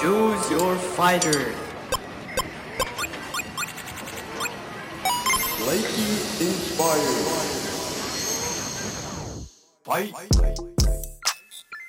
[0.00, 1.52] Choose your fighter.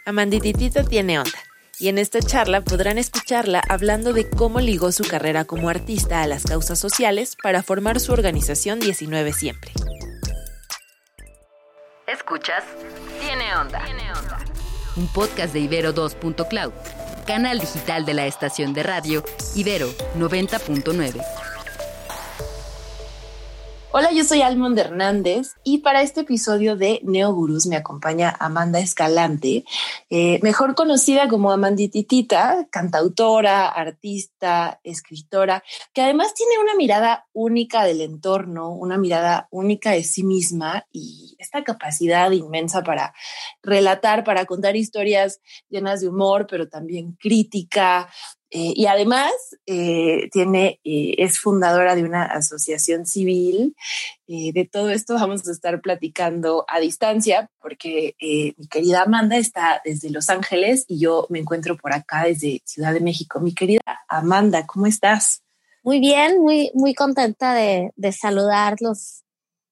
[0.06, 1.32] Amandititita tiene onda.
[1.80, 6.28] Y en esta charla podrán escucharla hablando de cómo ligó su carrera como artista a
[6.28, 9.72] las causas sociales para formar su organización 19 Siempre.
[12.08, 12.66] Escuchas
[13.22, 13.86] Tiene Onda.
[14.98, 16.74] Un podcast de Ibero 2.cloud,
[17.32, 19.24] canal digital de la estación de radio
[19.56, 21.41] Ibero 90.9.
[23.94, 29.66] Hola, yo soy Almond Hernández y para este episodio de Neogurus me acompaña Amanda Escalante,
[30.10, 38.00] eh, mejor conocida como Amandititita, cantautora, artista, escritora, que además tiene una mirada única del
[38.00, 43.14] entorno, una mirada única de sí misma y esta capacidad inmensa para
[43.62, 48.08] relatar, para contar historias llenas de humor, pero también crítica,
[48.54, 49.32] eh, y además
[49.66, 53.76] eh, tiene, eh, es fundadora de una asociación civil.
[54.28, 58.16] de todo esto vamos a estar platicando a distancia porque
[58.58, 62.94] mi querida Amanda está desde Los Ángeles y yo me encuentro por acá desde Ciudad
[62.94, 63.40] de México.
[63.42, 65.44] Mi querida Amanda, ¿cómo estás?
[65.84, 69.24] Muy bien, muy, muy contenta de, de saludarlos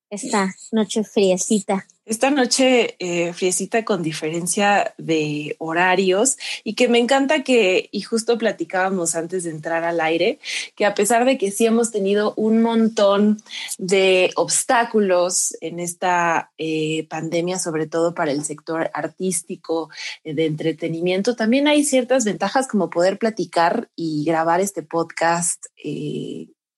[0.09, 1.85] esta noche friecita.
[2.05, 8.39] Esta noche eh, friecita con diferencia de horarios y que me encanta que, y justo
[8.39, 10.39] platicábamos antes de entrar al aire,
[10.75, 13.43] que a pesar de que sí hemos tenido un montón
[13.77, 19.91] de obstáculos en esta eh, pandemia, sobre todo para el sector artístico,
[20.23, 25.63] eh, de entretenimiento, también hay ciertas ventajas como poder platicar y grabar este podcast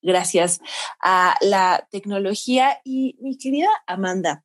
[0.01, 0.59] gracias
[1.01, 2.79] a la tecnología.
[2.83, 4.43] Y mi querida Amanda,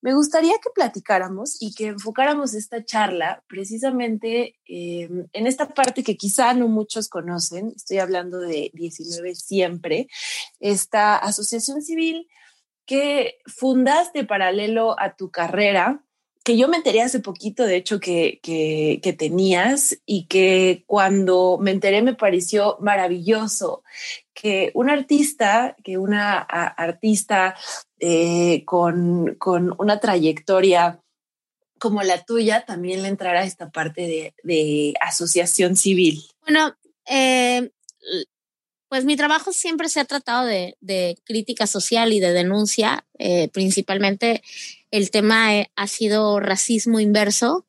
[0.00, 6.16] me gustaría que platicáramos y que enfocáramos esta charla precisamente em, en esta parte que
[6.16, 7.72] quizá no muchos conocen.
[7.74, 10.08] Estoy hablando de 19 siempre,
[10.60, 12.28] esta asociación civil
[12.86, 16.02] que fundaste paralelo a tu carrera
[16.48, 21.72] que yo me enteré hace poquito, de hecho, que, que, tenías y que cuando me
[21.72, 23.82] enteré me pareció maravilloso
[24.32, 27.54] que un artista, que una artista
[28.00, 31.02] eh, con, con, una trayectoria
[31.78, 36.22] como la tuya también le entrara esta parte de, de asociación civil.
[36.40, 37.70] Bueno, eh,
[38.88, 43.48] pues mi trabajo siempre se ha tratado de, de crítica social y de denuncia, eh,
[43.48, 44.42] principalmente
[44.90, 47.66] el tema eh, ha sido racismo inverso.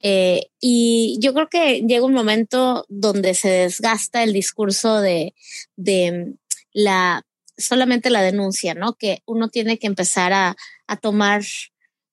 [0.00, 5.34] Eh, y yo creo que llega un momento donde se desgasta el discurso de,
[5.76, 6.34] de
[6.72, 7.22] la
[7.56, 8.94] solamente la denuncia, ¿no?
[8.94, 10.56] Que uno tiene que empezar a,
[10.86, 11.42] a tomar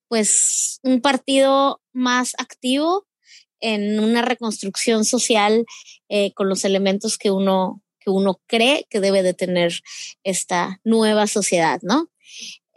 [0.07, 3.07] pues un partido más activo
[3.61, 5.65] en una reconstrucción social
[6.33, 9.73] con los elementos que uno, que uno cree que debe de tener
[10.23, 12.09] esta nueva sociedad, ¿no?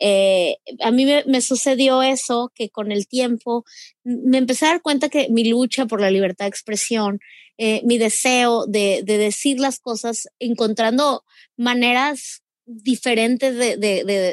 [0.05, 3.65] Eh, a mí me, sucedió eso, que con el tiempo
[4.03, 7.21] me empecé a dar cuenta que mi lucha por la libertad de expresión,
[7.57, 11.25] eh, mi deseo de, decir las cosas, encontrando
[11.57, 13.79] maneras diferentes de,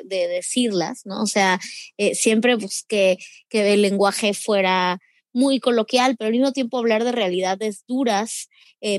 [0.09, 1.21] decirlas, ¿no?
[1.21, 1.59] O sea,
[1.97, 4.97] eh, siempre busqué que el lenguaje fuera
[5.33, 8.49] muy coloquial, pero al mismo tiempo hablar de realidades duras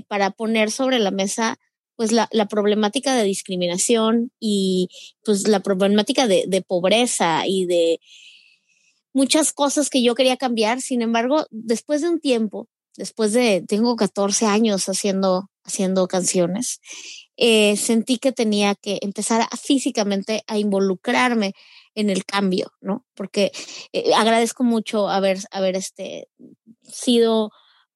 [0.06, 1.58] para poner sobre la mesa
[2.00, 4.88] pues la, la, problemática de discriminación y
[5.22, 8.00] pues la problemática de, de, pobreza y de
[9.12, 10.80] muchas cosas que yo quería cambiar.
[10.80, 16.80] Sin embargo, después de un tiempo, después de, tengo 14 años haciendo, haciendo canciones,
[17.36, 21.52] eh, sentí que tenía que empezar a, físicamente a involucrarme
[21.94, 23.04] en el cambio, ¿no?
[23.12, 23.52] Porque
[23.92, 26.28] eh, agradezco mucho haber, haber este,
[26.82, 27.50] sido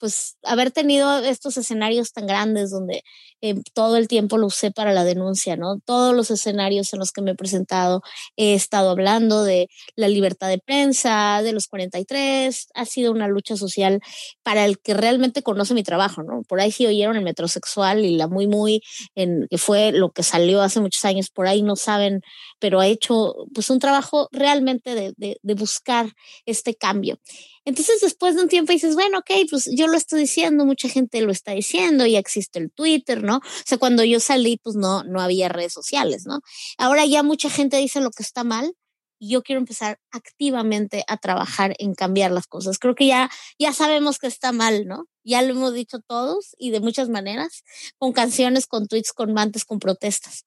[0.05, 3.05] pues haber tenido estos escenarios tan grandes donde
[3.41, 5.79] eh, todo el tiempo lo usé para la denuncia, ¿no?
[5.83, 8.03] Todos los escenarios en los que me he presentado
[8.37, 13.57] he estado hablando de la libertad de prensa, de los 43, ha sido una lucha
[13.57, 14.03] social
[14.43, 16.43] para el que realmente conoce mi trabajo, ¿no?
[16.43, 18.83] Por ahí sí oyeron el metrosexual y la muy, muy,
[19.15, 22.21] en, que fue lo que salió hace muchos años, por ahí no saben,
[22.59, 26.13] pero ha hecho pues un trabajo realmente de, de, de buscar
[26.45, 27.19] este cambio.
[27.65, 31.23] Entonces, después de un tiempo dices, bueno, ok, pues yo lo estoy diciendo, mucha gente
[31.23, 33.39] lo está diciendo, ya existe el Twitter, ¿no?
[33.39, 36.41] O sea, cuando yo salí, pues no, no había redes sociales, ¿no?
[36.77, 38.75] Ahora ya mucha gente dice lo que está mal
[39.19, 42.79] y yo quiero empezar activamente a trabajar en cambiar las cosas.
[42.79, 45.07] Creo que ya, ya sabemos que está mal, ¿no?
[45.25, 47.65] Ya lo hemos dicho todos y de muchas maneras,
[47.97, 50.45] con canciones, con tweets, con mantes, con protestas.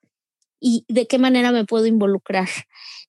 [0.60, 2.50] Y de qué manera me puedo involucrar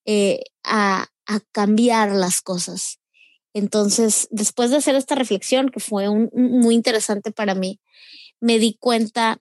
[0.05, 2.98] eh, a, a cambiar las cosas
[3.59, 7.79] entonces, después de hacer esta reflexión, que fue muy interesante para mí,
[8.39, 9.39] me di cuenta,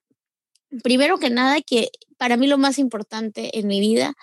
[0.82, 4.15] primero que nada, que para mí lo más importante en mi vida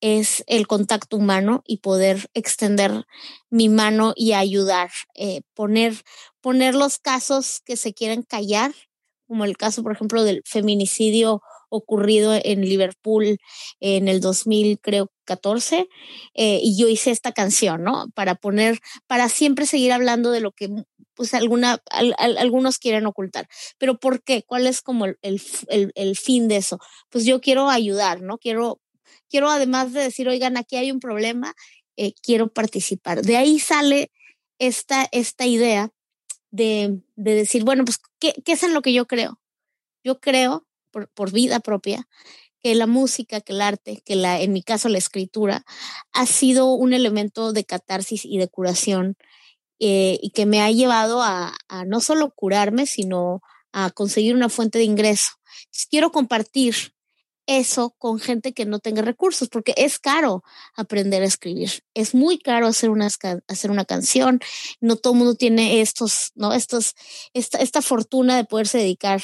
[0.00, 3.04] es el contacto humano y poder extender
[3.50, 5.94] mi mano y ayudar, eh, poner,
[6.40, 8.72] poner los casos que se quieren callar,
[9.28, 13.38] como el caso, por ejemplo, del feminicidio ocurrido en Liverpool
[13.80, 14.20] en el
[15.26, 15.88] 2014
[16.34, 18.10] eh, y yo hice esta canción, ¿no?
[18.14, 20.68] Para poner, para siempre seguir hablando de lo que
[21.14, 21.82] pues alguna,
[22.18, 23.48] algunos quieren ocultar.
[23.78, 24.42] Pero ¿por qué?
[24.42, 26.78] ¿Cuál es como el, el, el, fin de eso?
[27.10, 28.38] Pues yo quiero ayudar, ¿no?
[28.38, 28.80] Quiero,
[29.28, 31.54] quiero además de decir, oigan, aquí hay un problema,
[31.96, 33.22] eh, quiero participar.
[33.22, 34.10] De ahí sale
[34.58, 35.90] esta, esta idea
[36.50, 39.38] de, de decir, bueno, pues, ¿qué, ¿qué, es en lo que yo creo?
[40.02, 42.08] Yo creo por, vida propia,
[42.62, 45.64] que la música, que el arte, que la, en mi caso la escritura,
[46.12, 49.16] ha sido un elemento de catarsis y de curación
[49.80, 53.42] eh, y que me ha llevado a, a, no solo curarme, sino
[53.72, 55.32] a conseguir una fuente de ingreso.
[55.90, 56.94] Quiero compartir
[57.46, 60.42] eso con gente que no tenga recursos, porque es caro
[60.76, 63.08] aprender a escribir, es muy caro hacer una,
[63.48, 64.40] hacer una canción,
[64.80, 66.52] no todo el mundo tiene estos, ¿no?
[66.52, 66.94] Estos,
[67.34, 69.20] esta, esta fortuna de poderse dedicar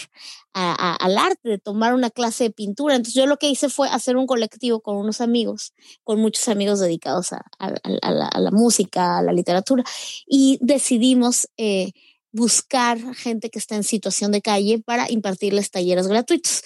[0.52, 2.96] al arte, de tomar una clase de pintura.
[2.96, 5.72] Entonces yo lo que hice fue hacer un colectivo con unos amigos,
[6.02, 9.84] con muchos amigos dedicados a, a, la, a la, música, a la literatura,
[10.26, 11.48] y decidimos...
[11.56, 11.92] Eh,
[12.32, 16.62] buscar gente que está en situación de calle para impartirles talleres gratuitos.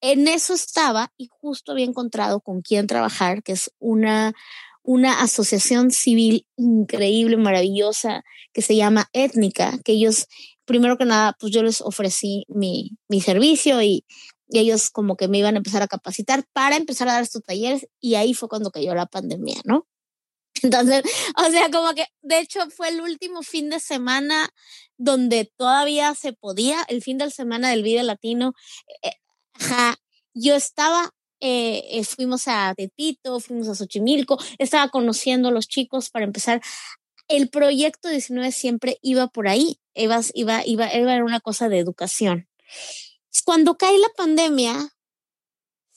[0.00, 4.32] En eso estaba y justo había encontrado con quién trabajar, que es una,
[4.82, 10.26] una asociación civil increíble, maravillosa, que se llama Étnica, que ellos,
[10.64, 14.04] primero que nada, pues yo les ofrecí mi, mi servicio y,
[14.48, 17.42] y ellos como que me iban a empezar a capacitar para empezar a dar estos
[17.42, 19.86] talleres y ahí fue cuando cayó la pandemia, ¿no?
[20.62, 21.02] Entonces,
[21.36, 24.48] o sea, como que, de hecho, fue el último fin de semana
[24.96, 28.52] donde todavía se podía, el fin de semana del Vida Latino.
[29.02, 29.12] Eh,
[30.34, 31.10] yo estaba,
[31.40, 36.60] eh, eh, fuimos a Tepito, fuimos a Xochimilco, estaba conociendo a los chicos para empezar.
[37.28, 41.78] El proyecto 19 siempre iba por ahí, iba, iba, iba, iba a una cosa de
[41.78, 42.48] educación.
[43.44, 44.90] Cuando cae la pandemia,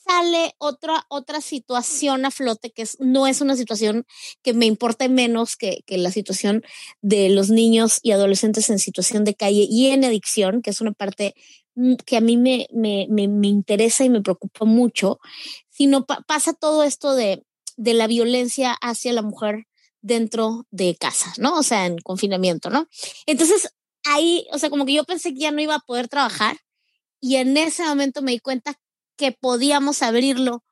[0.06, 4.06] sale otra, otra situación a flote que es, no es una situación
[4.42, 6.62] que me importe menos que, que, la situación
[7.02, 10.92] de los niños y adolescentes en situación de calle y en adicción, que es una
[10.92, 11.34] parte
[11.74, 15.18] mm, que a mí me, me, me, me interesa y me preocupa mucho,
[15.70, 17.44] sino pa pasa todo esto de,
[17.76, 19.66] de la violencia hacia la mujer
[20.02, 21.58] dentro de casa, ¿no?
[21.58, 22.86] O sea, en confinamiento, ¿no?
[23.26, 23.68] Entonces,
[24.04, 26.56] ahí, o sea, como que yo pensé que ya no iba a poder trabajar
[27.20, 28.78] y en ese momento me di cuenta
[29.16, 30.62] que podíamos abrirlo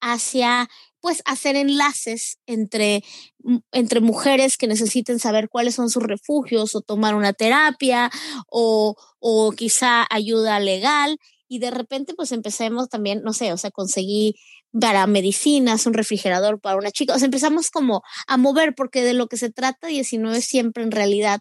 [0.00, 0.68] hacia
[1.00, 3.02] pues hacer enlaces entre,
[3.40, 8.10] mm, entre mujeres que necesiten saber cuáles son sus refugios o tomar una terapia
[8.48, 11.18] o, o quizá ayuda legal
[11.48, 14.36] y de repente pues empecemos también, no sé, o sea, conseguí
[14.80, 19.12] para medicinas, un refrigerador para una chica, o sea, empezamos como a mover porque de
[19.12, 21.40] lo que se trata 19 siempre en realidad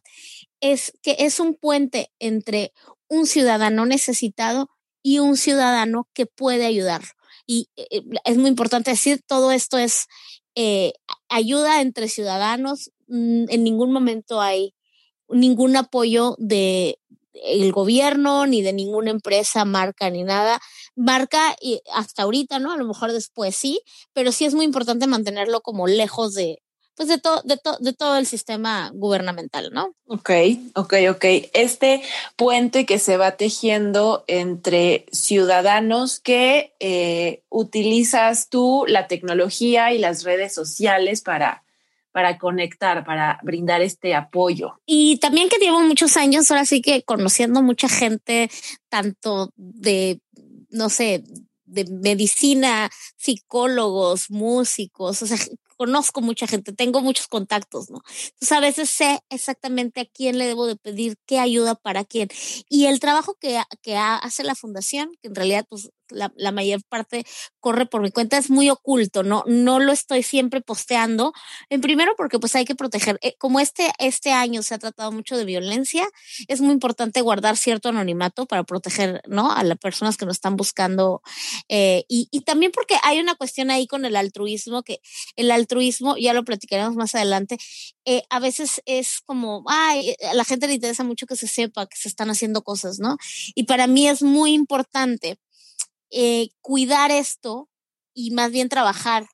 [0.59, 2.74] es que es un puente entre
[3.07, 4.69] un ciudadano necesitado
[5.03, 7.01] y un ciudadano que puede ayudar.
[7.45, 10.07] Y eh, eh, es muy importante decir, todo esto es
[10.56, 10.94] eh,
[11.30, 12.92] ayuda entre ciudadanos.
[13.07, 14.74] Mm, en ningún momento hay
[15.30, 16.99] ningún apoyo de
[17.33, 20.59] el gobierno ni de ninguna empresa, marca ni nada.
[20.95, 22.71] Marca y hasta ahorita, ¿no?
[22.71, 23.81] A lo mejor después sí,
[24.14, 26.61] pero sí es muy importante mantenerlo como lejos de,
[26.95, 29.94] pues de, todo de, de todo el sistema gubernamental, ¿no?
[30.06, 30.30] Ok,
[30.76, 31.26] ok, ok.
[31.54, 32.02] Este
[32.36, 40.24] puente que se va tejiendo entre ciudadanos que eh, utilizas tú la tecnología y las
[40.24, 41.64] redes sociales para,
[42.12, 44.80] para conectar, para brindar este apoyo.
[44.86, 48.50] Y también que llevo muchos años, ahora sí que conociendo mucha gente,
[48.90, 50.19] tanto de,
[50.69, 51.24] no sé,
[51.66, 55.38] de medicina, psicólogos, músicos, o sea,
[55.81, 58.04] conozco mucha gente, tengo muchos contactos, ¿no?
[58.33, 62.30] Entonces a veces sé exactamente a quién le debo de pedir qué ayuda para quién.
[62.69, 67.25] Y el trabajo que, que hace la fundación, que en realidad pues la, mayor parte
[67.59, 69.44] corre por mi cuenta, es muy oculto, ¿no?
[69.47, 71.33] No lo estoy siempre posteando.
[71.69, 75.11] En primero porque pues hay que proteger, eh, como este, este año se ha tratado
[75.11, 76.07] mucho de violencia,
[76.47, 79.51] es muy importante guardar cierto anonimato para proteger, ¿no?
[79.51, 81.21] A las personas que nos están buscando.
[81.69, 84.99] Eh, y, y también porque hay una cuestión ahí con el altruismo, que
[85.35, 87.57] el altruismo, ya lo platicaremos más adelante,
[88.06, 91.85] eh, a veces es como, ay, a la gente le interesa mucho que se sepa
[91.87, 93.18] que se están haciendo cosas, ¿no?
[93.56, 95.37] Y para mí es muy importante
[96.11, 97.69] eh, cuidar esto
[98.13, 99.27] y más bien trabajar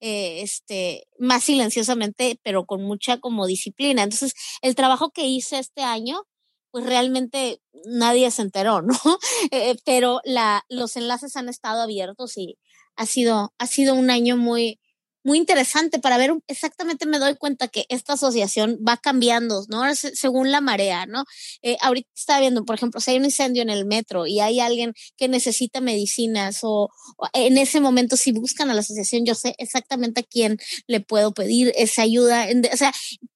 [0.00, 4.02] eh, este, más silenciosamente, pero con mucha como disciplina.
[4.02, 6.26] Entonces, el trabajo que hice este año
[6.74, 8.94] pues realmente nadie se enteró, ¿no?
[9.52, 12.58] Eh, pero la, los enlaces han estado abiertos y
[12.96, 14.80] ha sido, ha sido un año muy,
[15.24, 19.82] muy interesante para ver exactamente me doy cuenta que esta asociación va cambiando, ¿no?
[19.94, 21.24] según la marea, ¿no?
[21.62, 24.60] Eh, ahorita está viendo, por ejemplo, si hay un incendio en el metro y hay
[24.60, 26.90] alguien que necesita medicinas o,
[27.32, 31.32] en ese momento si buscan a la asociación, yo sé exactamente a quién le puedo
[31.32, 32.92] pedir esa ayuda, o sea,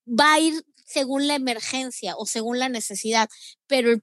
[0.07, 0.55] va a ir
[0.87, 3.29] según la emergencia o según la necesidad,
[3.67, 4.03] pero el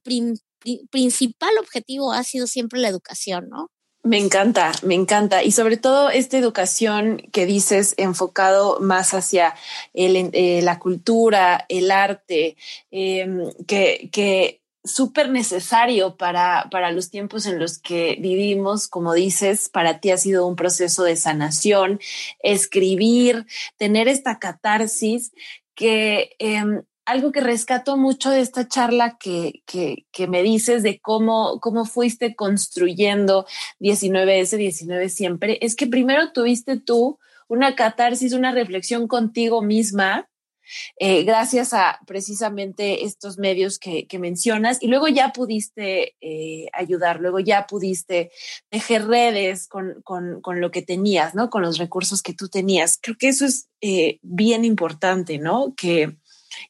[0.90, 3.70] principal objetivo ha sido siempre la educación, ¿no?
[4.06, 5.42] Me encanta, me encanta.
[5.42, 9.56] Y sobre todo esta educación que dices enfocado más hacia
[9.94, 12.56] eh, la cultura, el arte,
[12.92, 18.86] em, que, que súper necesario para, para los tiempos en los que vivimos.
[18.86, 21.98] Como dices, para ti ha sido un proceso de sanación,
[22.38, 23.44] escribir,
[23.76, 25.32] tener esta catarsis
[25.74, 31.60] que em, algo que rescato mucho de esta charla que, que, me dices de cómo,
[31.60, 33.46] cómo fuiste construyendo
[33.80, 40.28] 19S, 19 siempre, es que primero tuviste tú una catarsis, una reflexión contigo misma,
[40.98, 47.38] eh, gracias a precisamente estos medios que, mencionas, y luego ya pudiste eh, ayudar, luego
[47.38, 48.32] ya pudiste
[48.68, 51.50] tejer redes con, con, con, lo que tenías, ¿no?
[51.50, 52.98] Con los recursos que tú tenías.
[53.00, 55.72] Creo que eso es eh, bien importante, ¿no?
[55.76, 56.16] Que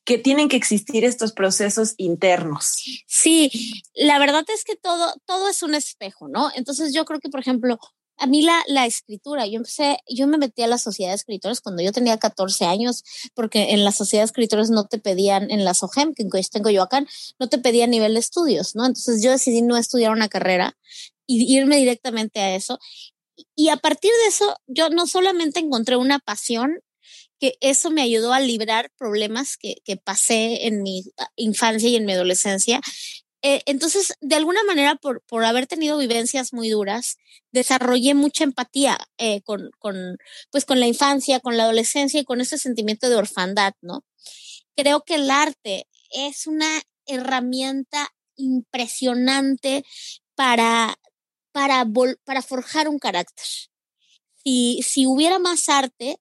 [0.05, 2.83] que tienen que existir estos procesos internos.
[3.07, 6.50] Sí, la verdad es que todo, todo es un espejo, ¿no?
[6.55, 7.78] Entonces yo creo que, por ejemplo,
[8.19, 11.61] a mí la, la escritura, yo empecé, yo me metí a la sociedad de escritores
[11.61, 15.64] cuando yo tenía 14 años, porque en la sociedad de escritores no te pedían, en
[15.64, 17.05] la SOGEM, que tengo yo acá,
[17.38, 18.87] no te pedían nivel de estudios, ¿no?
[18.87, 20.76] Entonces yo decidí no estudiar una carrera
[21.26, 22.78] y irme directamente a eso.
[23.55, 26.81] Y a partir de eso, yo no solamente encontré una pasión
[27.38, 31.05] que eso me ayudó a librar problemas que, que pasé en mi
[31.37, 32.81] infancia y en mi adolescencia.
[33.43, 37.16] Eh, entonces, de alguna manera, por, por, haber tenido vivencias muy duras,
[37.52, 40.19] desarrollé mucha empatía eh, con, con,
[40.50, 44.05] pues, con la infancia, con la adolescencia y con ese sentimiento de orfandad, ¿no?
[44.75, 49.85] Creo que el arte es una herramienta impresionante
[50.35, 50.97] para,
[51.52, 51.87] para,
[52.25, 53.47] para forjar un carácter.
[54.45, 56.19] Si, si hubiera más arte,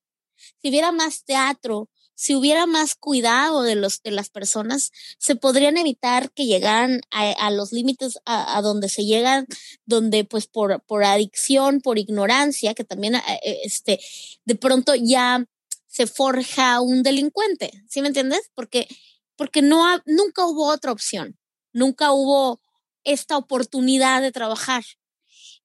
[0.66, 5.78] si hubiera más teatro, si hubiera más cuidado de los de las personas, se podrían
[5.78, 9.46] evitar que llegaran a, los límites a, donde se llegan,
[9.86, 14.00] donde pues por, por adicción, por ignorancia, que también eh, eh, este,
[14.46, 15.46] de pronto ya
[15.86, 18.50] se forja un delincuente, ¿sí me entiendes?
[18.56, 18.88] Porque,
[19.36, 21.38] porque no nunca hubo otra opción,
[21.74, 22.60] nunca hubo
[23.04, 24.84] esta oportunidad de trabajar.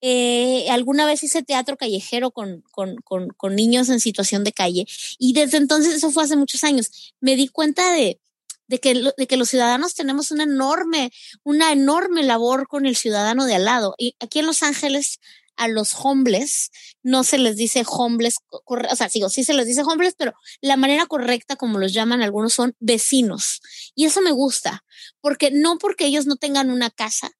[0.00, 4.86] Eh, alguna vez hice teatro callejero con, con, con, con, niños en situación de calle
[5.18, 8.18] y desde entonces, eso fue hace muchos años, me di cuenta de,
[8.66, 13.44] de, que, de que los ciudadanos tenemos una enorme, una enorme labor con el ciudadano
[13.44, 13.94] de al lado.
[13.98, 15.18] Y aquí en Los Ángeles
[15.60, 16.70] a los homeless,
[17.02, 20.78] no se les dice homeless, o sea, sigo, sí se les dice homeless, pero la
[20.78, 23.60] manera correcta como los llaman algunos son vecinos.
[23.94, 24.84] Y eso me gusta,
[25.20, 27.32] porque no porque ellos no tengan una casa,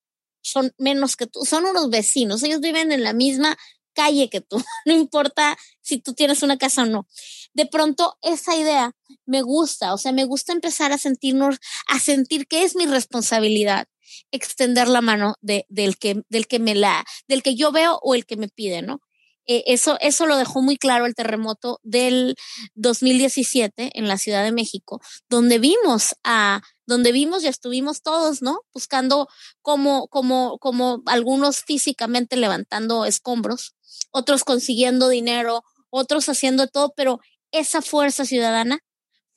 [0.42, 3.56] son menos que tú, son unos vecinos, ellos viven en la misma
[3.92, 7.06] calle que tú, no importa si tú tienes una casa o no.
[7.52, 8.92] De pronto esa idea
[9.26, 13.88] me gusta, o sea, me gusta empezar a sentirnos, a sentir que es mi responsabilidad
[14.30, 18.14] extender la mano de, del que, del que me la, del que yo veo o
[18.14, 19.00] el que me pide, ¿no?
[19.50, 22.36] Eh, eso, eso lo dejó muy claro el terremoto del
[22.76, 28.60] 2017 en la Ciudad de México, donde vimos a, donde vimos y estuvimos todos, ¿no?
[28.72, 29.26] Buscando
[29.60, 33.74] como, como, como algunos físicamente levantando escombros,
[34.12, 37.18] otros consiguiendo dinero, otros haciendo todo, pero
[37.50, 38.78] esa fuerza ciudadana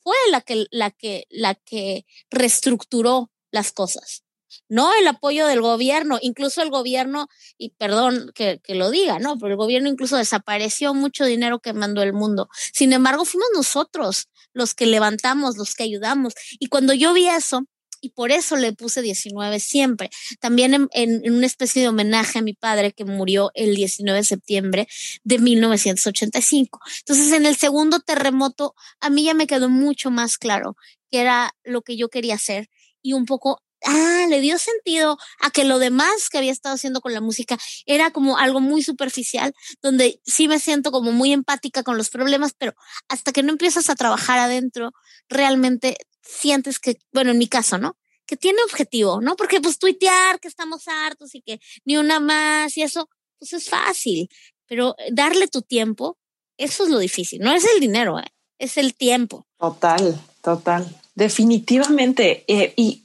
[0.04, 4.22] fue la que, la que, la que reestructuró las cosas
[4.68, 9.38] no el apoyo del gobierno, incluso el gobierno, y perdón que, que, lo diga, ¿no?
[9.38, 12.48] Pero el gobierno incluso desapareció mucho dinero que mandó el mundo.
[12.72, 16.34] Sin embargo, fuimos nosotros los que levantamos, los que ayudamos.
[16.58, 17.64] Y cuando yo vi eso,
[18.04, 20.10] y por eso le puse 19 siempre.
[20.38, 24.24] También en, en, una especie de homenaje a mi padre que murió el 19 de
[24.24, 24.88] septiembre
[25.22, 26.80] de 1985.
[26.98, 30.76] Entonces, en el segundo terremoto, a mí ya me quedó mucho más claro
[31.10, 32.68] que era lo que yo quería hacer
[33.00, 37.00] y un poco ah, le dio sentido a que lo demás que había estado haciendo
[37.00, 41.82] con la música era como algo muy superficial, donde sí me siento como muy empática
[41.82, 42.74] con los problemas, pero
[43.08, 44.92] hasta que no empiezas a trabajar adentro,
[45.28, 47.96] realmente sientes que, bueno, en mi caso, ¿no?
[48.26, 49.36] Que tiene objetivo, ¿no?
[49.36, 53.68] Porque pues tuitear que estamos hartos y que ni una más y eso, pues es
[53.68, 54.28] fácil,
[54.66, 56.18] pero darle tu tiempo,
[56.56, 58.34] eso es lo difícil, no es el dinero, ¿eh?
[58.58, 59.46] es el tiempo.
[59.58, 62.44] Total, total, definitivamente.
[62.48, 63.04] Eh, y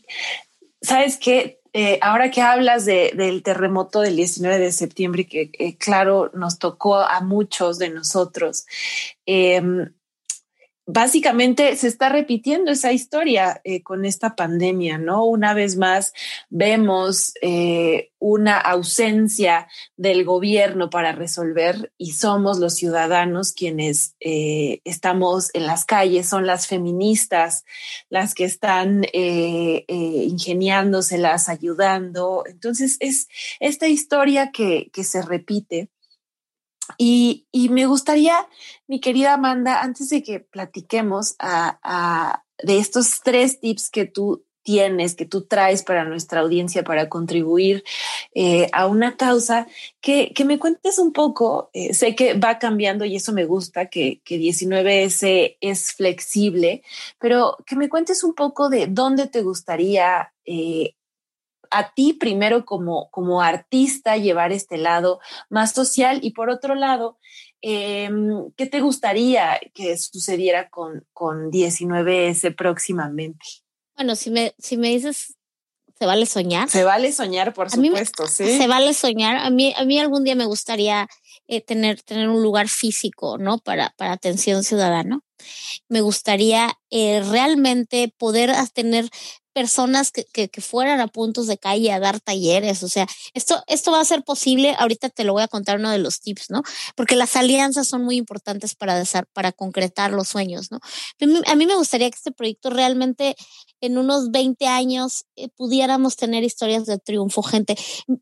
[0.81, 6.31] sabes que eh, ahora que hablas del terremoto del 19 de septiembre, que eh, claro,
[6.33, 8.65] nos tocó a muchos de nosotros,
[9.25, 9.91] em,
[10.91, 15.23] básicamente se está repitiendo esa historia eh, con esta pandemia, ¿no?
[15.23, 16.13] Una vez más
[16.49, 19.67] vemos eh, una ausencia
[19.97, 26.47] del gobierno para resolver y somos los ciudadanos quienes eh, estamos en las calles, son
[26.47, 27.65] las feministas
[28.09, 32.45] las que están ingeniándoselas, ayudando.
[32.47, 33.27] Entonces es
[33.59, 35.91] esta historia que, que se repite
[36.97, 38.47] y, me gustaría,
[38.87, 41.35] mi querida Amanda, antes de que platiquemos
[42.61, 47.83] de estos tres tips que tú tienes, que tú traes para nuestra audiencia para contribuir
[48.35, 49.67] eh, a una causa,
[49.99, 54.21] que, me cuentes un poco, eh, sé que va cambiando y eso me gusta, que,
[54.23, 56.83] que 19S es flexible,
[57.19, 60.93] pero que me cuentes un poco de dónde te gustaría eh,
[61.71, 67.17] a ti primero como, como artista llevar este lado más social y por otro lado,
[67.61, 73.45] em, ¿qué te gustaría que sucediera con, con 19S próximamente?
[73.95, 75.35] Bueno, si me, si me dices,
[75.99, 76.69] ¿se vale soñar?
[76.69, 78.57] Se vale soñar, por supuesto, sí.
[78.57, 79.35] Se vale soñar.
[79.37, 81.09] A mí, a mí algún día me gustaría
[81.47, 83.57] eh, tener, tener un lugar físico, ¿no?
[83.57, 85.19] Para, para atención ciudadana.
[85.89, 89.09] Me gustaría eh, realmente poder tener
[89.53, 92.83] personas que, que, fueran a puntos de calle a dar talleres.
[92.83, 94.75] O sea, esto, esto va a ser posible.
[94.77, 96.63] Ahorita te lo voy a contar uno de los tips, ¿no?
[96.95, 99.03] Porque las alianzas son muy importantes para,
[99.33, 100.79] para concretar los sueños, ¿no?
[101.47, 103.35] A mí me gustaría que este proyecto realmente
[103.81, 107.75] en unos 20 años eh, pudiéramos tener historias de triunfo, gente.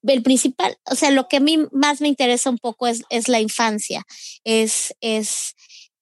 [0.03, 3.27] El principal, o sea, lo que a mí más me interesa un poco es, es
[3.27, 4.03] la infancia,
[4.43, 5.55] es, es,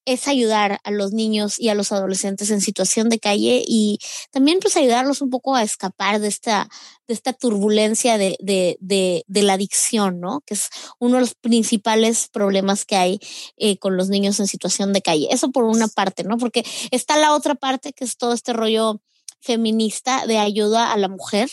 [0.05, 4.00] es ayudar a los niños y a los adolescentes en situación de calle y
[4.31, 6.69] también pues ayudarlos un poco a escapar de esta,
[7.07, 10.41] de esta turbulencia de, de, de, de la adicción, ¿no?
[10.46, 13.20] Que es uno de los principales problemas que hay
[13.57, 15.27] eh, con los niños en situación de calle.
[15.31, 16.37] Eso por una parte, ¿no?
[16.37, 19.01] Porque está la otra parte que es todo este rollo
[19.41, 21.50] feminista de ayuda a la mujer,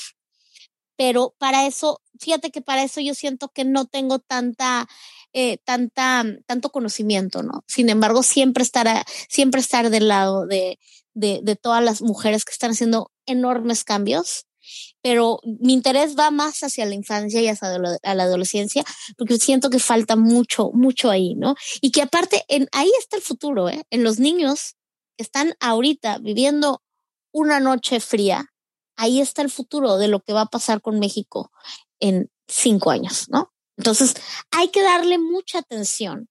[0.97, 4.89] pero para eso, fíjate que para eso yo siento que no tengo tanta
[5.33, 7.65] eh, tanta, tanto conocimiento, ¿no?
[7.67, 10.79] Sin embargo, siempre estar, siempre estar del lado de,
[11.15, 14.47] de, de todas las mujeres que están haciendo enormes cambios
[15.03, 18.85] pero mi interés va más hacia la infancia y hacia la, la adolescencia,
[19.19, 21.55] porque siento que falta mucho, mucho ahí, ¿no?
[21.81, 23.83] Y que aparte, en, ahí está el futuro, ¿eh?
[23.91, 24.77] En los niños
[25.17, 26.83] que están ahorita viviendo
[27.33, 28.53] una noche fría,
[28.97, 31.51] ahí está el futuro de lo que va a pasar con México
[32.01, 33.52] en cinco años, ¿no?
[33.77, 34.15] Entonces,
[34.51, 36.29] hay que darle mucha atención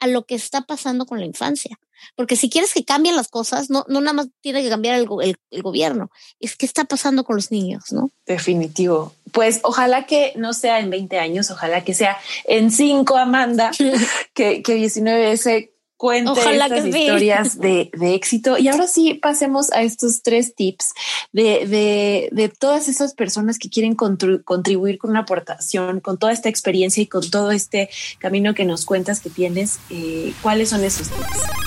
[0.00, 1.78] a lo que está pasando con la infancia.
[2.16, 5.08] Porque si quieres que cambien las cosas, no, no nada más tiene que cambiar el,
[5.50, 8.10] el, gobierno, es qué está pasando con los niños, ¿no?
[8.26, 9.14] Definitivo.
[9.32, 13.70] Pues ojalá que no sea en 20 años, ojalá que sea en 5, Amanda,
[14.34, 18.58] que, que 19 ese cuente Ojalá estas historias de, de, éxito.
[18.58, 20.92] Y ahora sí, pasemos a estos tres tips
[21.32, 26.48] de, de, de todas esas personas que quieren contribuir con una aportación, con toda esta
[26.48, 29.78] experiencia y con todo este camino que nos cuentas que tienes.
[29.90, 31.64] Eh, ¿Cuáles son esos tips?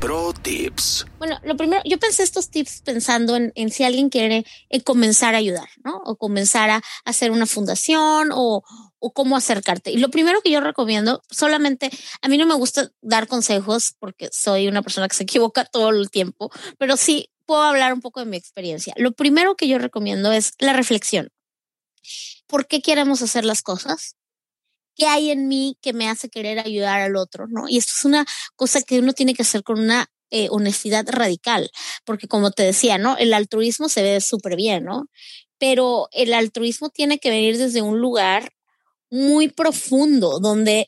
[0.00, 1.06] Pro Tips.
[1.18, 5.34] Bueno, lo primero, yo pensé estos tips pensando en, en si alguien quiere eh, comenzar
[5.34, 5.98] a ayudar, ¿no?
[6.06, 8.64] O comenzar a, hacer una fundación o,
[9.00, 9.90] o cómo acercarte.
[9.90, 11.90] Y lo primero que yo recomiendo, solamente,
[12.22, 15.90] a mí no me gusta dar consejos porque soy una persona que se equivoca todo
[15.90, 18.94] el tiempo, pero sí puedo hablar un poco de mi experiencia.
[18.96, 21.30] Lo primero que yo recomiendo es la reflexión.
[22.46, 24.16] ¿Por qué queremos hacer las cosas?
[24.94, 27.46] ¿Qué hay en mí que me hace querer ayudar al otro?
[27.48, 27.68] ¿no?
[27.68, 31.70] Y esto es una cosa que uno tiene que hacer con una eh, honestidad radical,
[32.04, 33.16] porque como te decía, ¿no?
[33.16, 35.08] El altruismo se ve súper bien, ¿no?
[35.58, 38.52] Pero el altruismo tiene que venir desde un lugar
[39.10, 40.86] muy profundo, donde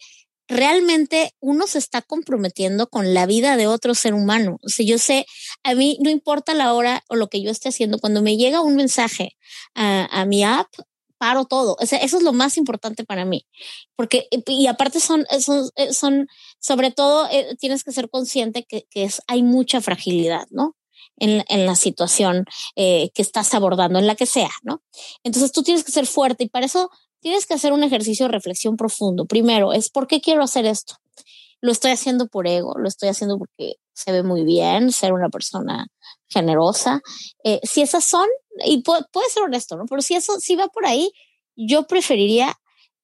[0.49, 4.59] realmente uno se está comprometiendo con la vida de otro ser humano.
[4.63, 5.27] O sea, yo sé,
[5.63, 8.61] a mí no importa la hora o lo que yo esté haciendo, cuando me llega
[8.61, 9.37] un mensaje
[9.75, 10.69] a, a mi app,
[11.23, 11.77] paro todo.
[11.79, 13.47] O sea, eso es lo más importante para mí.
[13.95, 16.27] Porque, y aparte son, son, son
[16.59, 20.77] sobre todo, eh, tienes que ser consciente que, que hay mucha fragilidad, ¿no?
[21.17, 24.83] En, en, la situación eh, que estás abordando, en la que sea, ¿no?
[25.23, 26.91] Entonces tú tienes que ser fuerte y para eso
[27.23, 29.25] tienes que hacer un ejercicio de reflexión profundo.
[29.25, 30.97] Primero, es ¿por qué quiero hacer esto?
[31.61, 35.31] Lo estoy haciendo por ego, lo estoy haciendo porque se ve muy bien ser una
[35.31, 35.87] persona
[36.29, 37.01] generosa.
[37.45, 38.29] Eh, si esas son,
[38.65, 39.87] y puede, ser honesto, ¿no?
[39.87, 41.13] Pero si eso, si va por ahí,
[41.55, 42.59] yo preferiría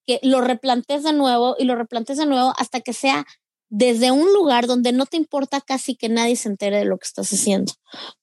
[0.05, 3.25] que lo replantes de nuevo y lo replantes de nuevo hasta que sea
[3.69, 7.05] desde un lugar donde no te importa casi que nadie se entere de lo que
[7.05, 7.71] estás haciendo,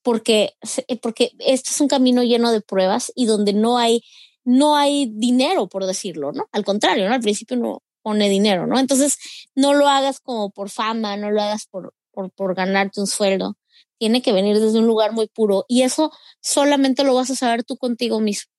[0.03, 0.53] porque,
[0.87, 4.03] eh, porque este es un camino lleno de pruebas y donde no hay,
[4.47, 6.47] no hay dinero, por decirlo, ¿no?
[6.53, 7.15] Al contrario, ¿no?
[7.15, 8.79] Al principio no pone dinero, ¿no?
[8.79, 9.17] Entonces,
[9.55, 13.57] no lo hagas como por fama, no lo hagas por, por, por ganarte un sueldo.
[13.97, 17.65] Tiene que venir desde un lugar muy puro y eso solamente lo vas a saber
[17.65, 18.49] tú contigo mismo.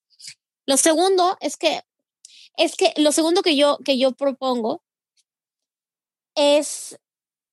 [0.66, 1.81] Lo segundo es que,
[2.59, 4.83] es que lo segundo que yo, que yo propongo
[6.35, 6.98] es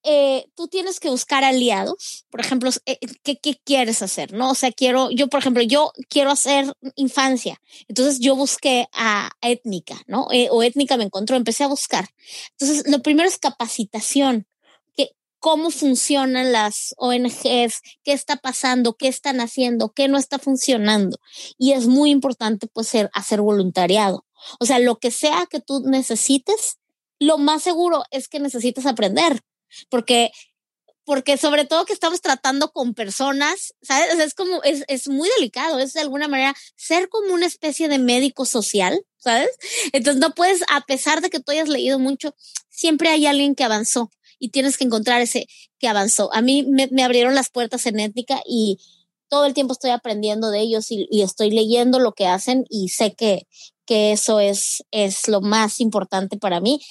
[0.08, 2.26] eh, tú tienes que buscar aliados.
[2.30, 4.34] Por ejemplo, eh, ¿qué, ¿qué, quieres hacer?
[4.34, 4.52] ¿No?
[4.52, 7.60] O sea, quiero, yo, por ejemplo, yo quiero hacer infancia.
[7.88, 10.28] Entonces yo busqué a, étnica, ¿no?
[10.32, 12.08] Eh, o étnica me encontró, empecé a buscar.
[12.52, 14.48] Entonces, lo primero es capacitación.
[15.40, 21.20] Cómo funcionan las ONGs, qué está pasando, qué están haciendo, qué no está funcionando.
[21.60, 24.26] Y es muy importante, pues, ser, hacer voluntariado.
[24.60, 26.80] O sea, lo que sea que tú necesites,
[27.20, 29.44] lo más seguro es que necesitas aprender,
[29.90, 30.32] porque
[31.06, 34.18] porque sobre todo que estamos tratando con personas, ¿sabes?
[34.20, 38.00] es como, es, es muy delicado, es de alguna manera ser como una especie de
[38.00, 39.50] médico social, ¿sabes?
[39.94, 42.36] Entonces no puedes, a pesar de que tú hayas leído mucho,
[42.70, 45.48] siempre hay alguien que avanzó y tienes que encontrar ese
[45.78, 46.34] que avanzó.
[46.34, 48.80] A mí me, me abrieron las puertas en ética y
[49.28, 52.90] todo el tiempo estoy aprendiendo de ellos y, y estoy leyendo lo que hacen y
[52.90, 53.48] sé que,
[53.86, 56.82] que eso es, es lo más importante para mí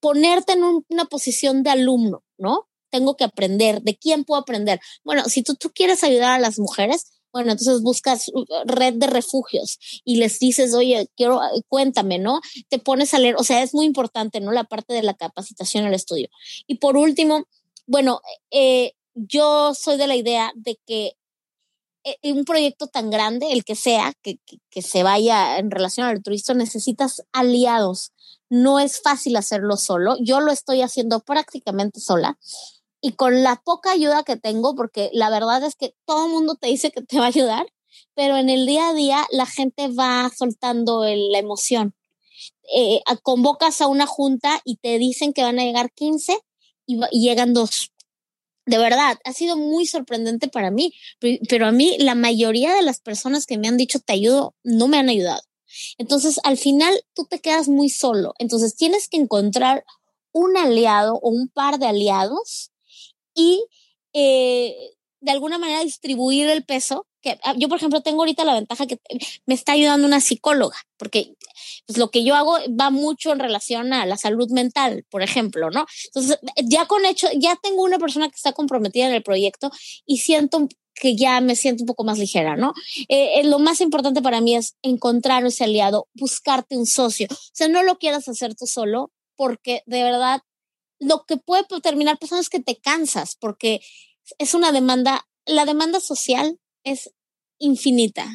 [0.00, 2.68] ponerte en una posición de alumno, ¿no?
[2.90, 3.82] Tengo que aprender.
[3.82, 4.80] ¿De quién puedo aprender?
[5.04, 9.06] Bueno, si tú, tú quieres ayudar a las mujeres, bueno, entonces buscas uh, red de
[9.06, 12.40] refugios y les dices, oye, quiero, eh, cuéntame, ¿no?
[12.70, 14.52] Te pones a leer, o sea, es muy importante, ¿no?
[14.52, 16.28] La parte de la capacitación al estudio.
[16.66, 17.44] Y por último,
[17.86, 21.12] bueno, eh, yo soy de la idea de que
[22.04, 26.06] eh, un proyecto tan grande, el que sea, que, que, que se vaya en relación
[26.06, 28.12] al turista, necesitas aliados
[28.48, 30.16] no es fácil hacerlo solo.
[30.20, 32.38] Yo lo estoy haciendo prácticamente sola
[33.00, 36.56] y con la poca ayuda que tengo, porque la verdad es que todo el mundo
[36.56, 37.66] te dice que te va a ayudar,
[38.14, 41.94] pero en el día a día la gente va soltando la emoción.
[42.74, 46.38] Eh, convocas a una junta y te dicen que van a llegar 15
[46.86, 47.92] y, y llegan dos.
[48.66, 50.92] De verdad, ha sido muy sorprendente para mí,
[51.48, 54.88] pero a mí la mayoría de las personas que me han dicho te ayudo no
[54.88, 55.42] me han ayudado.
[55.98, 58.34] Entonces, al final, tú te quedas muy solo.
[58.38, 59.84] Entonces, tienes que encontrar
[60.32, 62.70] un aliado o un par de aliados
[63.34, 63.64] y
[64.12, 64.74] eh,
[65.20, 67.06] de alguna manera distribuir el peso.
[67.22, 69.00] Que, ah, yo, por ejemplo, tengo ahorita la ventaja que
[69.46, 71.34] me está ayudando una psicóloga, porque
[71.86, 75.70] pues, lo que yo hago va mucho en relación a la salud mental, por ejemplo,
[75.70, 75.86] ¿no?
[76.06, 79.70] Entonces, ya con hecho, ya tengo una persona que está comprometida en el proyecto
[80.04, 80.68] y siento
[81.00, 82.72] que ya me siento un poco más ligera, ¿no?
[83.08, 87.28] Eh, eh, lo más importante para mí es encontrar ese aliado, buscarte un socio.
[87.30, 90.40] O sea, no lo quieras hacer tú solo, porque de verdad
[90.98, 93.80] lo que puede terminar pasando es que te cansas, porque
[94.38, 97.12] es una demanda, la demanda social es
[97.58, 98.26] infinita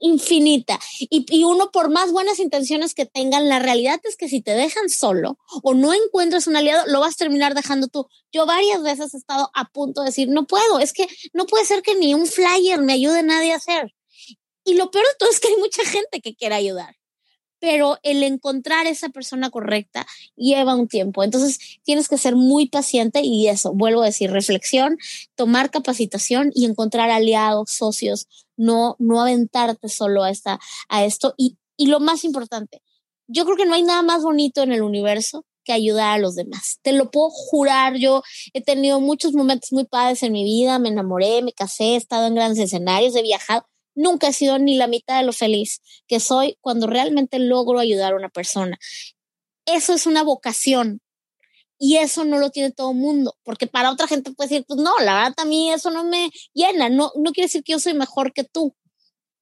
[0.00, 0.78] infinita.
[1.00, 4.52] Y, y, uno, por más buenas intenciones que tengan, la realidad es que si te
[4.52, 8.06] dejan solo o no encuentras un aliado, lo vas a terminar dejando tú.
[8.32, 11.64] Yo varias veces he estado a punto de decir, no puedo, es que no puede
[11.64, 13.94] ser que ni un flyer me ayude nadie a hacer.
[14.64, 16.98] Y lo peor de todo es que hay mucha gente que quiere ayudar
[17.58, 21.22] pero el encontrar esa persona correcta lleva un tiempo.
[21.22, 24.98] Entonces tienes que ser muy paciente y eso, vuelvo a decir, reflexión,
[25.34, 31.34] tomar capacitación y encontrar aliados, socios, no, no aventarte solo a, esta, a esto.
[31.38, 32.82] Y, y lo más importante,
[33.26, 36.34] yo creo que no hay nada más bonito en el universo que ayudar a los
[36.34, 36.78] demás.
[36.82, 38.22] Te lo puedo jurar, yo
[38.54, 42.26] he tenido muchos momentos muy padres en mi vida, me enamoré, me casé, he estado
[42.26, 46.20] en grandes escenarios, he viajado, nunca he sido ni la mitad de lo feliz que
[46.20, 48.78] soy cuando realmente logro ayudar a una persona.
[49.66, 51.02] Eso es una vocación
[51.78, 54.80] y eso no lo tiene todo el mundo, porque para otra gente puede decir, pues
[54.80, 57.78] no, la verdad a mí eso no me llena, no, no quiere decir que yo
[57.78, 58.74] soy mejor que tú,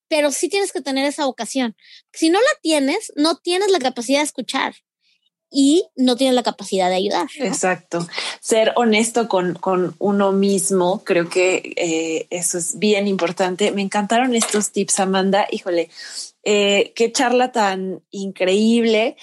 [0.08, 1.74] pero sí tienes que tener esa vocación.
[2.12, 4.74] Si no la tienes, no tienes la capacidad de escuchar
[5.50, 7.28] y no tienes la capacidad de ayudar.
[7.38, 8.06] Exacto.
[8.40, 13.70] Ser honesto con, con uno mismo, creo que eh, eso es bien importante.
[13.70, 15.46] Me encantaron estos tips, Amanda.
[15.50, 15.88] Híjole,
[16.48, 19.16] eh, qué charla tan increíble.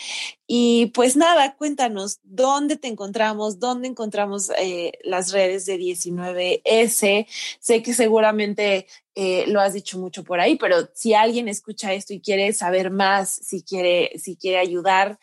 [0.45, 7.25] Y pues nada, cuéntanos dónde te encontramos, dónde encontramos eh, las redes de 19S.
[7.61, 12.13] Sé que seguramente eh, lo has dicho mucho por ahí, pero si alguien escucha esto
[12.13, 15.17] y quiere saber más, si quiere, si quiere ayudar,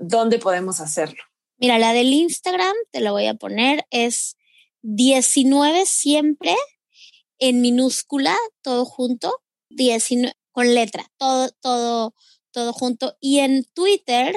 [0.00, 1.22] ¿dónde podemos hacerlo?
[1.58, 4.36] Mira, la del Instagram, te la voy a poner, es
[4.82, 6.56] 19 siempre
[7.38, 12.14] en minúscula, todo junto, 19, con letra, todo, todo,
[12.52, 13.16] todo junto.
[13.20, 14.32] Y en Twitter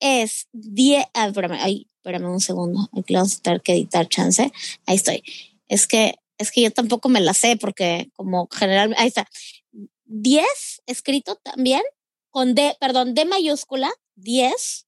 [0.00, 2.88] es 10, ah, Espérame un segundo.
[2.98, 4.50] Aquí vamos a tener que editar chance.
[4.86, 5.22] Ahí estoy.
[5.68, 9.28] Es que, es que yo tampoco me la sé porque como general, ahí está.
[10.06, 10.46] 10
[10.86, 11.82] escrito también
[12.30, 14.86] con D, perdón, D mayúscula, 10,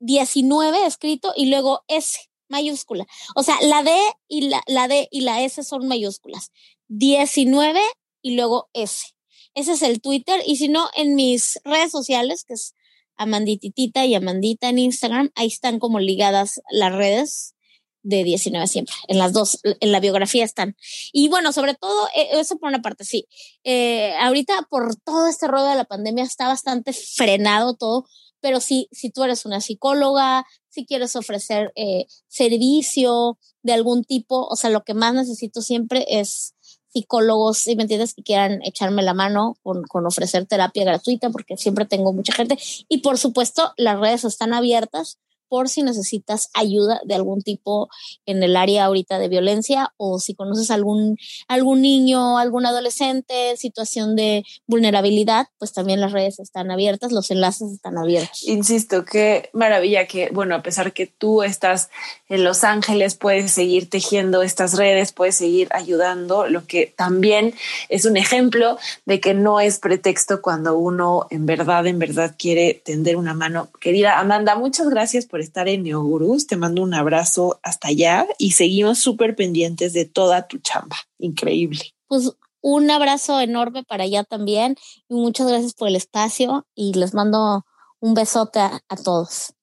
[0.00, 3.06] 19 escrito y luego S mayúscula.
[3.36, 3.92] O sea, la D
[4.26, 6.50] y la, la D y la S son mayúsculas.
[6.88, 7.80] 19
[8.20, 9.14] y luego S.
[9.54, 10.40] Ese es el Twitter.
[10.46, 12.74] Y si no, en mis redes sociales, que es
[13.16, 17.54] Amandititita y Amandita en Instagram, ahí están como ligadas las redes
[18.02, 20.76] de 19 siempre, en las dos, en la biografía están.
[21.12, 23.26] Y bueno, sobre todo, eh, eso por una parte, sí.
[23.64, 28.06] Eh, ahorita por todo este rollo de la pandemia está bastante frenado todo,
[28.40, 34.46] pero si, si tú eres una psicóloga, si quieres ofrecer eh, servicio de algún tipo,
[34.46, 36.54] o sea, lo que más necesito siempre es
[36.92, 41.56] psicólogos, si me entiendes, que quieran echarme la mano con, con, ofrecer terapia gratuita, porque
[41.56, 42.58] siempre tengo mucha gente.
[42.88, 45.18] Y por supuesto, las redes están abiertas
[45.50, 47.90] por si necesitas ayuda de algún tipo
[48.24, 54.14] en el área ahorita de violencia o si conoces algún, algún niño, algún adolescente, situación
[54.14, 58.46] de vulnerabilidad, pues también las redes están abiertas, los enlaces están abiertos.
[58.46, 61.90] Insisto, qué maravilla que, bueno, a pesar que tú estás
[62.28, 67.54] en Los Ángeles, puedes seguir tejiendo estas redes, puedes seguir ayudando, lo que también
[67.88, 72.80] es un ejemplo de que no es pretexto cuando uno en verdad, en verdad quiere
[72.84, 73.68] tender una mano.
[73.80, 76.46] Querida Amanda, muchas gracias por estar en Neogurús.
[76.46, 80.96] Te mando un abrazo hasta allá y seguimos súper pendientes de toda tu chamba.
[81.18, 81.80] Increíble.
[82.06, 84.76] Pues un abrazo enorme para allá también
[85.08, 87.64] y muchas gracias por el espacio y les mando
[88.00, 89.54] un besote a, a todos.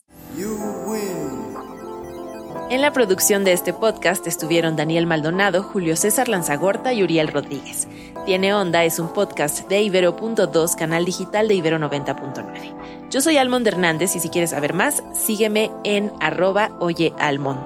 [2.69, 7.87] En la producción de este podcast estuvieron Daniel Maldonado, Julio César Lanzagorta y Uriel Rodríguez.
[8.25, 12.96] Tiene Onda es un podcast de Ibero.2, canal digital de Ibero 90.9.
[13.09, 17.65] Yo soy Almond Hernández y si quieres saber más, sígueme en arroba oyealmond.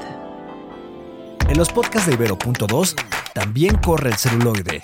[1.50, 2.96] En los podcasts de Ibero.2
[3.34, 4.82] también corre el celuloide.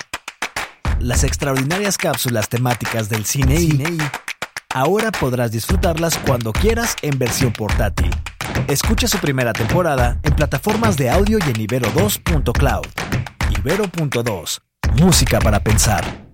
[1.00, 3.98] Las extraordinarias cápsulas temáticas del cine y
[4.74, 8.10] ahora podrás disfrutarlas cuando quieras en versión portátil.
[8.68, 12.88] Escucha su primera temporada en plataformas de audio y en ibero2.cloud.
[13.60, 14.62] Ibero.2.
[15.00, 16.27] Música para pensar.